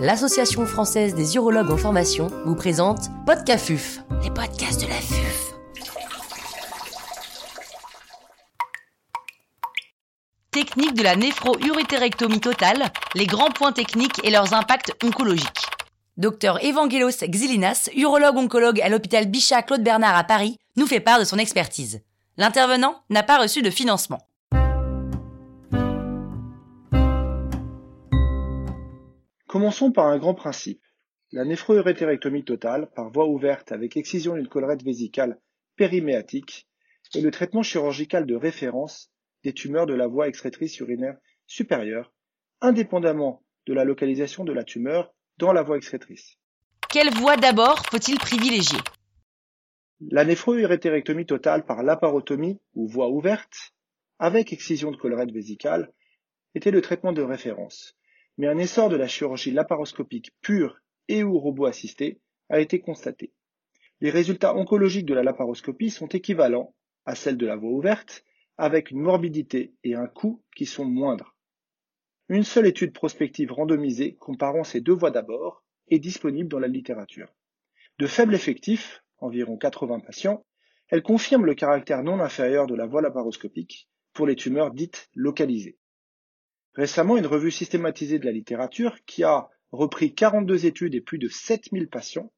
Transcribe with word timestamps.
l'Association 0.00 0.66
française 0.66 1.14
des 1.14 1.36
urologues 1.36 1.70
en 1.70 1.76
formation 1.76 2.28
vous 2.44 2.54
présente 2.54 3.10
Podcafuf, 3.26 4.00
les 4.22 4.30
podcasts 4.30 4.80
de 4.80 4.88
la 4.88 4.94
FUF. 4.94 5.54
Technique 10.50 10.94
de 10.94 11.02
la 11.02 11.16
néphro-urétérectomie 11.16 12.40
totale, 12.40 12.92
les 13.14 13.26
grands 13.26 13.50
points 13.50 13.72
techniques 13.72 14.20
et 14.24 14.30
leurs 14.30 14.52
impacts 14.54 14.92
oncologiques. 15.02 15.66
Docteur 16.16 16.64
Evangelos 16.64 17.24
Xilinas, 17.24 17.88
urologue 17.96 18.36
oncologue 18.36 18.80
à 18.80 18.88
l'hôpital 18.88 19.26
Bichat 19.26 19.62
Claude 19.62 19.82
Bernard 19.82 20.16
à 20.16 20.24
Paris, 20.24 20.58
nous 20.76 20.86
fait 20.86 21.00
part 21.00 21.18
de 21.18 21.24
son 21.24 21.38
expertise. 21.38 22.02
L'intervenant 22.36 23.02
n'a 23.10 23.22
pas 23.22 23.38
reçu 23.38 23.62
de 23.62 23.70
financement. 23.70 24.20
Commençons 29.54 29.92
par 29.92 30.06
un 30.06 30.18
grand 30.18 30.34
principe. 30.34 30.82
La 31.30 31.44
néphrourétérectomie 31.44 32.42
totale, 32.42 32.90
par 32.96 33.12
voie 33.12 33.28
ouverte 33.28 33.70
avec 33.70 33.96
excision 33.96 34.34
d'une 34.34 34.48
collerette 34.48 34.82
vésicale 34.82 35.38
périméatique, 35.76 36.66
est 37.14 37.20
le 37.20 37.30
traitement 37.30 37.62
chirurgical 37.62 38.26
de 38.26 38.34
référence 38.34 39.12
des 39.44 39.52
tumeurs 39.52 39.86
de 39.86 39.94
la 39.94 40.08
voie 40.08 40.26
excrétrice 40.26 40.76
urinaire 40.80 41.16
supérieure, 41.46 42.12
indépendamment 42.60 43.44
de 43.66 43.74
la 43.74 43.84
localisation 43.84 44.42
de 44.42 44.52
la 44.52 44.64
tumeur 44.64 45.14
dans 45.38 45.52
la 45.52 45.62
voie 45.62 45.76
excrétrice. 45.76 46.36
Quelle 46.90 47.14
voie 47.14 47.36
d'abord 47.36 47.86
faut-il 47.92 48.18
privilégier? 48.18 48.80
La 50.00 50.24
néphrourétérectomie 50.24 51.26
totale 51.26 51.64
par 51.64 51.84
laparotomie 51.84 52.58
ou 52.74 52.88
voie 52.88 53.08
ouverte, 53.08 53.72
avec 54.18 54.52
excision 54.52 54.90
de 54.90 54.96
collerette 54.96 55.30
vésicale, 55.30 55.92
était 56.56 56.72
le 56.72 56.82
traitement 56.82 57.12
de 57.12 57.22
référence, 57.22 57.96
mais 58.36 58.46
un 58.46 58.58
essor 58.58 58.88
de 58.88 58.96
la 58.96 59.06
chirurgie 59.06 59.50
laparoscopique 59.50 60.32
pure 60.40 60.80
et 61.08 61.22
ou 61.22 61.38
robot 61.38 61.66
assisté 61.66 62.20
a 62.48 62.60
été 62.60 62.80
constaté. 62.80 63.32
Les 64.00 64.10
résultats 64.10 64.54
oncologiques 64.54 65.06
de 65.06 65.14
la 65.14 65.22
laparoscopie 65.22 65.90
sont 65.90 66.08
équivalents 66.08 66.74
à 67.06 67.14
celles 67.14 67.36
de 67.36 67.46
la 67.46 67.56
voie 67.56 67.70
ouverte, 67.70 68.24
avec 68.56 68.90
une 68.90 69.00
morbidité 69.00 69.74
et 69.82 69.94
un 69.94 70.06
coût 70.06 70.42
qui 70.54 70.66
sont 70.66 70.84
moindres. 70.84 71.36
Une 72.28 72.44
seule 72.44 72.66
étude 72.66 72.92
prospective 72.92 73.52
randomisée 73.52 74.14
comparant 74.16 74.64
ces 74.64 74.80
deux 74.80 74.94
voies 74.94 75.10
d'abord 75.10 75.64
est 75.88 75.98
disponible 75.98 76.48
dans 76.48 76.58
la 76.58 76.68
littérature. 76.68 77.28
De 77.98 78.06
faibles 78.06 78.34
effectifs, 78.34 79.02
environ 79.18 79.56
80 79.56 80.00
patients, 80.00 80.44
elle 80.88 81.02
confirme 81.02 81.44
le 81.44 81.54
caractère 81.54 82.02
non 82.02 82.20
inférieur 82.20 82.66
de 82.66 82.74
la 82.74 82.86
voie 82.86 83.02
laparoscopique 83.02 83.88
pour 84.12 84.26
les 84.26 84.36
tumeurs 84.36 84.70
dites 84.70 85.08
localisées. 85.14 85.78
Récemment, 86.74 87.16
une 87.16 87.26
revue 87.26 87.50
systématisée 87.50 88.18
de 88.18 88.26
la 88.26 88.32
littérature, 88.32 88.98
qui 89.04 89.22
a 89.22 89.48
repris 89.70 90.14
42 90.14 90.66
études 90.66 90.94
et 90.94 91.00
plus 91.00 91.18
de 91.18 91.28
7000 91.28 91.88
patients, 91.88 92.32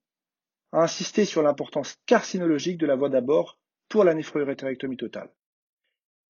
a 0.73 0.83
insisté 0.83 1.25
sur 1.25 1.43
l'importance 1.43 1.97
carcinologique 2.07 2.79
de 2.79 2.87
la 2.87 2.97
voie 2.97 3.09
d'abord 3.09 3.59
pour 3.89 4.05
la 4.05 4.15
néphrourétérectomie 4.15 4.97
totale. 4.97 5.33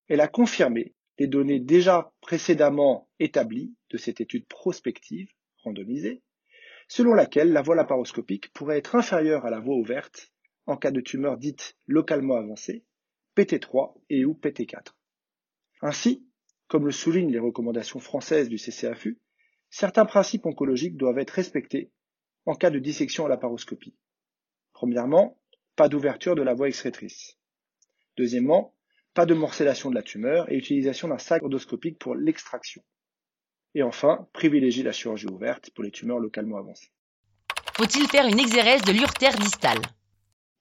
Elle 0.08 0.20
a 0.20 0.28
confirmé 0.28 0.94
les 1.18 1.26
données 1.26 1.60
déjà 1.60 2.12
précédemment 2.20 3.08
établies 3.18 3.74
de 3.90 3.96
cette 3.96 4.20
étude 4.20 4.46
prospective, 4.46 5.28
randomisée, 5.64 6.22
selon 6.88 7.14
laquelle 7.14 7.52
la 7.52 7.62
voie 7.62 7.74
laparoscopique 7.74 8.52
pourrait 8.52 8.78
être 8.78 8.94
inférieure 8.94 9.46
à 9.46 9.50
la 9.50 9.58
voie 9.58 9.76
ouverte 9.76 10.32
en 10.66 10.76
cas 10.76 10.90
de 10.90 11.00
tumeur 11.00 11.38
dite 11.38 11.76
localement 11.86 12.36
avancée, 12.36 12.84
PT3 13.36 13.94
et 14.10 14.24
ou 14.24 14.34
PT4. 14.34 14.92
Ainsi, 15.80 16.26
comme 16.68 16.86
le 16.86 16.92
soulignent 16.92 17.32
les 17.32 17.38
recommandations 17.38 18.00
françaises 18.00 18.48
du 18.48 18.56
CCAFU, 18.56 19.18
certains 19.70 20.04
principes 20.04 20.46
oncologiques 20.46 20.96
doivent 20.96 21.18
être 21.18 21.30
respectés 21.30 21.92
en 22.44 22.54
cas 22.54 22.70
de 22.70 22.78
dissection 22.78 23.26
à 23.26 23.28
la 23.28 23.36
paroscopie. 23.36 23.96
Premièrement, 24.72 25.38
pas 25.74 25.88
d'ouverture 25.88 26.34
de 26.34 26.42
la 26.42 26.54
voie 26.54 26.68
excrétrice. 26.68 27.38
Deuxièmement, 28.16 28.74
pas 29.14 29.26
de 29.26 29.34
morcellation 29.34 29.90
de 29.90 29.94
la 29.94 30.02
tumeur 30.02 30.50
et 30.50 30.56
utilisation 30.56 31.08
d'un 31.08 31.18
sac 31.18 31.42
endoscopique 31.42 31.98
pour 31.98 32.14
l'extraction. 32.14 32.82
Et 33.74 33.82
enfin, 33.82 34.28
privilégier 34.32 34.82
la 34.82 34.92
chirurgie 34.92 35.26
ouverte 35.26 35.70
pour 35.70 35.84
les 35.84 35.90
tumeurs 35.90 36.18
localement 36.18 36.58
avancées. 36.58 36.90
Faut-il 37.76 38.06
faire 38.08 38.26
une 38.26 38.38
exérèse 38.38 38.82
de 38.82 38.92
l'urtère 38.92 39.36
distale? 39.36 39.80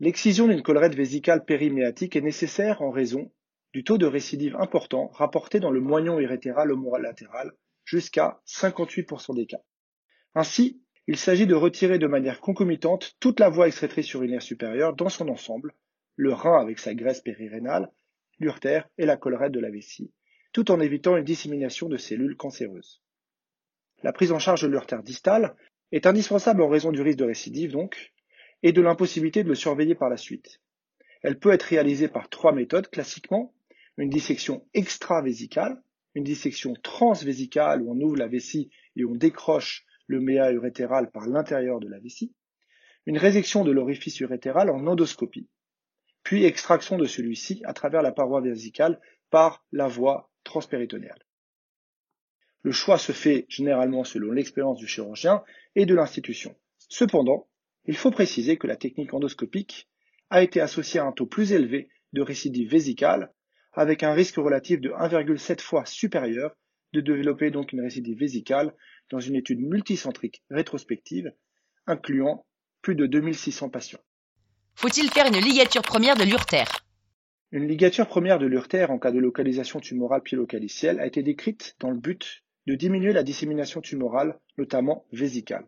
L'excision 0.01 0.47
d'une 0.47 0.61
collerette 0.61 0.95
vésicale 0.95 1.45
périméatique 1.45 2.17
est 2.17 2.21
nécessaire 2.21 2.81
en 2.81 2.91
raison 2.91 3.31
du 3.75 3.83
taux 3.83 3.97
de 3.97 4.05
récidive 4.05 4.55
important 4.55 5.07
rapporté 5.07 5.59
dans 5.59 5.69
le 5.69 5.81
moignon 5.81 6.17
urétéral 6.17 6.71
homolatéral 6.71 7.51
jusqu'à 7.83 8.39
58% 8.47 9.35
des 9.35 9.47
cas. 9.47 9.59
Ainsi, 10.33 10.81
il 11.07 11.17
s'agit 11.17 11.45
de 11.45 11.55
retirer 11.55 11.99
de 11.99 12.07
manière 12.07 12.39
concomitante 12.39 13.17
toute 13.19 13.41
la 13.41 13.49
voie 13.49 13.67
excrétrice 13.67 14.13
urinaire 14.13 14.41
supérieure 14.41 14.95
dans 14.95 15.09
son 15.09 15.27
ensemble, 15.27 15.73
le 16.15 16.31
rein 16.31 16.57
avec 16.57 16.79
sa 16.79 16.93
graisse 16.93 17.19
périrénale, 17.19 17.91
l'urtère 18.39 18.87
et 18.97 19.05
la 19.05 19.17
collerette 19.17 19.51
de 19.51 19.59
la 19.59 19.71
vessie, 19.71 20.13
tout 20.53 20.71
en 20.71 20.79
évitant 20.79 21.17
une 21.17 21.25
dissémination 21.25 21.89
de 21.89 21.97
cellules 21.97 22.37
cancéreuses. 22.37 23.01
La 24.03 24.13
prise 24.13 24.31
en 24.31 24.39
charge 24.39 24.61
de 24.61 24.69
l'urtère 24.69 25.03
distale 25.03 25.53
est 25.91 26.05
indispensable 26.05 26.61
en 26.61 26.69
raison 26.69 26.93
du 26.93 27.01
risque 27.01 27.19
de 27.19 27.25
récidive 27.25 27.73
donc, 27.73 28.13
et 28.63 28.71
de 28.71 28.81
l'impossibilité 28.81 29.43
de 29.43 29.49
le 29.49 29.55
surveiller 29.55 29.95
par 29.95 30.09
la 30.09 30.15
suite. 30.15 30.61
Elle 31.23 31.37
peut 31.37 31.51
être 31.51 31.63
réalisée 31.63 32.07
par 32.07 32.29
trois 32.29 32.53
méthodes 32.53 32.89
classiquement 32.89 33.51
une 33.97 34.09
dissection 34.09 34.67
extravésicale, 34.73 35.81
une 36.15 36.23
dissection 36.23 36.73
transvésicale 36.81 37.81
où 37.81 37.91
on 37.91 38.01
ouvre 38.01 38.17
la 38.17 38.27
vessie 38.27 38.69
et 38.95 39.05
on 39.05 39.15
décroche 39.15 39.85
le 40.07 40.19
méa 40.19 40.51
urétéral 40.51 41.11
par 41.11 41.27
l'intérieur 41.27 41.79
de 41.79 41.87
la 41.87 41.99
vessie, 41.99 42.33
une 43.05 43.17
résection 43.17 43.63
de 43.63 43.71
l'orifice 43.71 44.19
urétéral 44.19 44.69
en 44.69 44.85
endoscopie, 44.87 45.49
puis 46.23 46.45
extraction 46.45 46.97
de 46.97 47.05
celui-ci 47.05 47.61
à 47.65 47.73
travers 47.73 48.01
la 48.01 48.11
paroi 48.11 48.41
vésicale 48.41 48.99
par 49.29 49.65
la 49.71 49.87
voie 49.87 50.31
transpéritonéale. 50.43 51.25
Le 52.63 52.71
choix 52.71 52.97
se 52.97 53.11
fait 53.11 53.45
généralement 53.47 54.03
selon 54.03 54.31
l'expérience 54.31 54.79
du 54.79 54.87
chirurgien 54.87 55.43
et 55.75 55.85
de 55.85 55.93
l'institution. 55.93 56.55
Cependant, 56.89 57.47
il 57.85 57.95
faut 57.95 58.11
préciser 58.11 58.57
que 58.57 58.65
la 58.65 58.75
technique 58.75 59.13
endoscopique 59.13 59.87
a 60.31 60.41
été 60.41 60.59
associée 60.61 60.99
à 60.99 61.05
un 61.05 61.11
taux 61.11 61.27
plus 61.27 61.51
élevé 61.51 61.89
de 62.13 62.21
récidive 62.21 62.71
vésicale 62.71 63.31
avec 63.75 64.03
un 64.03 64.13
risque 64.13 64.35
relatif 64.35 64.81
de 64.81 64.89
1,7 64.89 65.61
fois 65.61 65.85
supérieur 65.85 66.55
de 66.93 67.01
développer 67.01 67.51
donc 67.51 67.73
une 67.73 67.81
récidive 67.81 68.17
vésicale 68.17 68.73
dans 69.11 69.19
une 69.19 69.35
étude 69.35 69.59
multicentrique 69.59 70.43
rétrospective 70.49 71.33
incluant 71.87 72.45
plus 72.81 72.95
de 72.95 73.05
2600 73.05 73.69
patients. 73.69 73.99
Faut-il 74.75 75.09
faire 75.09 75.27
une 75.27 75.39
ligature 75.39 75.81
première 75.81 76.15
de 76.15 76.23
l'urtère? 76.23 76.85
Une 77.51 77.67
ligature 77.67 78.07
première 78.07 78.39
de 78.39 78.45
l'urtère 78.45 78.91
en 78.91 78.99
cas 78.99 79.11
de 79.11 79.19
localisation 79.19 79.79
tumorale 79.79 80.21
piélocalicielle 80.21 80.99
a 80.99 81.05
été 81.05 81.23
décrite 81.23 81.75
dans 81.79 81.91
le 81.91 81.99
but 81.99 82.43
de 82.67 82.75
diminuer 82.75 83.13
la 83.13 83.23
dissémination 83.23 83.81
tumorale, 83.81 84.39
notamment 84.57 85.05
vésicale. 85.11 85.67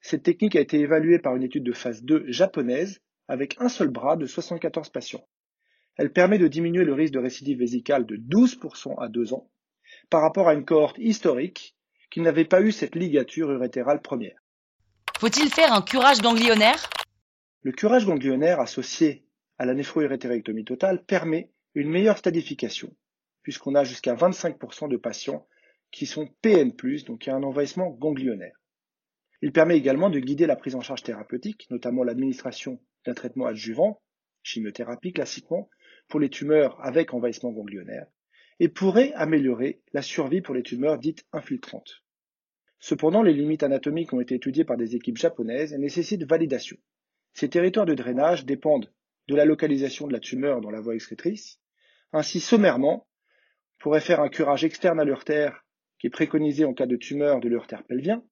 Cette 0.00 0.22
technique 0.22 0.56
a 0.56 0.60
été 0.60 0.78
évaluée 0.78 1.18
par 1.18 1.36
une 1.36 1.42
étude 1.42 1.64
de 1.64 1.72
phase 1.72 2.02
2 2.02 2.24
japonaise 2.28 3.00
avec 3.28 3.56
un 3.58 3.68
seul 3.68 3.88
bras 3.88 4.16
de 4.16 4.26
74 4.26 4.88
patients. 4.88 5.26
Elle 5.96 6.12
permet 6.12 6.38
de 6.38 6.48
diminuer 6.48 6.84
le 6.84 6.94
risque 6.94 7.12
de 7.12 7.18
récidive 7.18 7.58
vésicale 7.58 8.06
de 8.06 8.16
12% 8.16 8.94
à 9.02 9.08
2 9.08 9.34
ans 9.34 9.50
par 10.08 10.22
rapport 10.22 10.48
à 10.48 10.54
une 10.54 10.64
cohorte 10.64 10.98
historique 10.98 11.76
qui 12.10 12.20
n'avait 12.20 12.44
pas 12.44 12.62
eu 12.62 12.72
cette 12.72 12.94
ligature 12.94 13.50
urétérale 13.50 14.02
première. 14.02 14.40
Faut-il 15.18 15.50
faire 15.50 15.72
un 15.72 15.82
curage 15.82 16.22
ganglionnaire? 16.22 16.88
Le 17.62 17.72
curage 17.72 18.06
ganglionnaire 18.06 18.60
associé 18.60 19.26
à 19.58 19.66
la 19.66 19.74
néphrourétérectomie 19.74 20.64
totale 20.64 21.04
permet 21.04 21.50
une 21.74 21.90
meilleure 21.90 22.18
stadification, 22.18 22.96
puisqu'on 23.42 23.74
a 23.74 23.84
jusqu'à 23.84 24.14
25% 24.14 24.88
de 24.88 24.96
patients 24.96 25.46
qui 25.90 26.06
sont 26.06 26.28
PN+, 26.40 26.72
donc 27.06 27.26
il 27.26 27.28
y 27.28 27.32
a 27.32 27.36
un 27.36 27.42
envahissement 27.42 27.90
ganglionnaire. 27.90 28.56
Il 29.42 29.52
permet 29.52 29.76
également 29.76 30.10
de 30.10 30.18
guider 30.18 30.46
la 30.46 30.56
prise 30.56 30.74
en 30.74 30.80
charge 30.80 31.02
thérapeutique, 31.02 31.66
notamment 31.70 32.04
l'administration 32.04 32.80
d'un 33.04 33.14
traitement 33.14 33.46
adjuvant, 33.46 34.00
chimiothérapie 34.42 35.12
classiquement, 35.12 35.68
pour 36.10 36.20
les 36.20 36.28
tumeurs 36.28 36.78
avec 36.84 37.14
envahissement 37.14 37.52
ganglionnaire 37.52 38.06
et 38.58 38.68
pourrait 38.68 39.12
améliorer 39.14 39.80
la 39.94 40.02
survie 40.02 40.42
pour 40.42 40.54
les 40.54 40.62
tumeurs 40.62 40.98
dites 40.98 41.24
infiltrantes. 41.32 42.04
Cependant, 42.78 43.22
les 43.22 43.32
limites 43.32 43.62
anatomiques 43.62 44.12
ont 44.12 44.20
été 44.20 44.34
étudiées 44.34 44.64
par 44.64 44.76
des 44.76 44.96
équipes 44.96 45.16
japonaises 45.16 45.72
et 45.72 45.78
nécessitent 45.78 46.28
validation. 46.28 46.76
Ces 47.32 47.48
territoires 47.48 47.86
de 47.86 47.94
drainage 47.94 48.44
dépendent 48.44 48.92
de 49.28 49.34
la 49.34 49.44
localisation 49.44 50.06
de 50.06 50.12
la 50.12 50.20
tumeur 50.20 50.60
dans 50.60 50.70
la 50.70 50.80
voie 50.80 50.94
excrétrice. 50.94 51.60
Ainsi, 52.12 52.40
sommairement, 52.40 53.06
on 53.06 53.82
pourrait 53.82 54.00
faire 54.00 54.20
un 54.20 54.28
curage 54.28 54.64
externe 54.64 55.00
à 55.00 55.04
l'urtère 55.04 55.64
qui 55.98 56.08
est 56.08 56.10
préconisé 56.10 56.64
en 56.64 56.74
cas 56.74 56.86
de 56.86 56.96
tumeur 56.96 57.40
de 57.40 57.48
l'urtère 57.48 57.84
pelvien, 57.84 58.24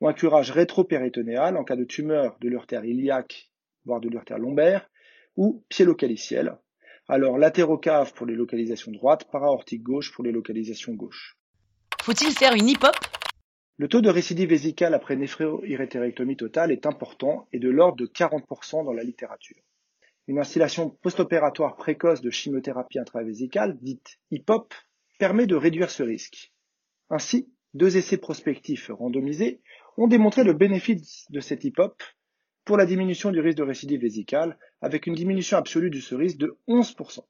ou 0.00 0.08
un 0.08 0.12
curage 0.12 0.50
rétropéritonéal 0.50 1.56
en 1.56 1.64
cas 1.64 1.76
de 1.76 1.84
tumeur 1.84 2.36
de 2.40 2.48
l'urtère 2.48 2.84
iliaque, 2.84 3.50
voire 3.84 4.00
de 4.00 4.08
l'urtère 4.08 4.38
lombaire, 4.38 4.88
ou 5.36 5.64
piélocalicielle, 5.68 6.58
alors 7.08 7.38
latérocave 7.38 8.12
pour 8.14 8.26
les 8.26 8.34
localisations 8.34 8.92
droites, 8.92 9.30
para-aortique 9.30 9.82
gauche 9.82 10.12
pour 10.12 10.24
les 10.24 10.32
localisations 10.32 10.94
gauches. 10.94 11.36
Faut-il 12.02 12.32
faire 12.32 12.54
une 12.54 12.68
hip-hop? 12.68 12.96
Le 13.78 13.88
taux 13.88 14.00
de 14.00 14.10
récidive 14.10 14.50
vésicale 14.50 14.94
après 14.94 15.16
néphro-urétérectomie 15.16 16.36
totale 16.36 16.72
est 16.72 16.86
important 16.86 17.48
et 17.52 17.58
de 17.58 17.70
l'ordre 17.70 17.96
de 17.96 18.06
40% 18.06 18.84
dans 18.84 18.92
la 18.92 19.02
littérature. 19.02 19.62
Une 20.28 20.38
installation 20.38 20.90
post-opératoire 20.90 21.76
précoce 21.76 22.20
de 22.20 22.30
chimiothérapie 22.30 22.98
intravésicale, 22.98 23.78
dite 23.80 24.18
HIPOP, 24.30 24.72
permet 25.18 25.46
de 25.46 25.56
réduire 25.56 25.90
ce 25.90 26.02
risque. 26.02 26.52
Ainsi, 27.10 27.52
deux 27.74 27.96
essais 27.96 28.18
prospectifs 28.18 28.90
randomisés 28.92 29.60
ont 29.96 30.06
démontré 30.06 30.44
le 30.44 30.52
bénéfice 30.52 31.26
de 31.30 31.40
cette 31.40 31.64
HIPOP 31.64 32.02
pour 32.64 32.76
la 32.76 32.86
diminution 32.86 33.30
du 33.30 33.40
risque 33.40 33.58
de 33.58 33.62
récidive 33.64 34.00
vésicale, 34.00 34.58
avec 34.80 35.06
une 35.06 35.14
diminution 35.14 35.56
absolue 35.56 35.90
de 35.90 36.00
ce 36.00 36.14
risque 36.14 36.38
de 36.38 36.56
11%. 36.68 37.20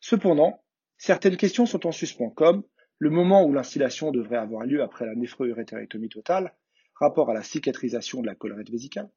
Cependant, 0.00 0.62
certaines 0.98 1.36
questions 1.36 1.66
sont 1.66 1.86
en 1.86 1.92
suspens, 1.92 2.30
comme 2.30 2.64
le 2.98 3.10
moment 3.10 3.44
où 3.44 3.52
l'instillation 3.52 4.10
devrait 4.10 4.38
avoir 4.38 4.64
lieu 4.64 4.82
après 4.82 5.04
la 5.04 5.14
néphrourétérectomie 5.14 6.08
totale, 6.08 6.54
rapport 6.94 7.30
à 7.30 7.34
la 7.34 7.42
cicatrisation 7.42 8.22
de 8.22 8.26
la 8.26 8.34
collerette 8.34 8.70
vésicale, 8.70 9.10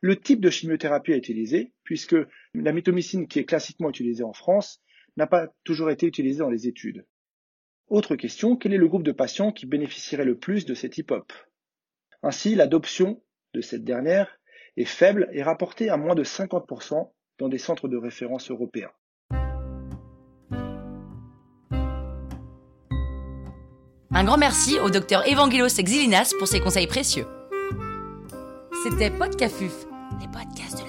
le 0.00 0.16
type 0.16 0.40
de 0.40 0.50
chimiothérapie 0.50 1.12
à 1.12 1.16
utiliser, 1.16 1.72
puisque 1.82 2.16
la 2.54 2.72
mitomycine 2.72 3.26
qui 3.26 3.40
est 3.40 3.44
classiquement 3.44 3.90
utilisée 3.90 4.22
en 4.22 4.32
France 4.32 4.80
n'a 5.16 5.26
pas 5.26 5.48
toujours 5.64 5.90
été 5.90 6.06
utilisée 6.06 6.40
dans 6.40 6.50
les 6.50 6.68
études. 6.68 7.04
Autre 7.88 8.16
question, 8.16 8.56
quel 8.56 8.74
est 8.74 8.78
le 8.78 8.88
groupe 8.88 9.02
de 9.02 9.12
patients 9.12 9.52
qui 9.52 9.66
bénéficierait 9.66 10.24
le 10.24 10.38
plus 10.38 10.66
de 10.66 10.74
cette 10.74 10.98
HIPOP 10.98 11.32
Ainsi, 12.22 12.54
l'adoption 12.54 13.22
de 13.54 13.60
cette 13.60 13.84
dernière 13.84 14.35
est 14.76 14.84
faible 14.84 15.28
et 15.32 15.42
rapportée 15.42 15.88
à 15.90 15.96
moins 15.96 16.14
de 16.14 16.24
50% 16.24 17.10
dans 17.38 17.48
des 17.48 17.58
centres 17.58 17.88
de 17.88 17.96
référence 17.96 18.50
européens. 18.50 18.90
Un 24.18 24.24
grand 24.24 24.38
merci 24.38 24.78
au 24.80 24.88
docteur 24.88 25.28
Evangelos 25.28 25.66
Xilinas 25.82 26.32
pour 26.38 26.48
ses 26.48 26.60
conseils 26.60 26.86
précieux. 26.86 27.26
C'était 28.82 29.10
Podcafuf, 29.10 29.84
les 30.20 30.28
podcasts 30.28 30.78
de 30.78 30.85